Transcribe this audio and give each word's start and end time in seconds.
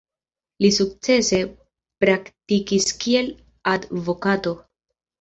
Li 0.63 0.71
sukcese 0.77 1.41
praktikis 2.05 2.91
kiel 3.07 3.33
advokato. 3.77 4.61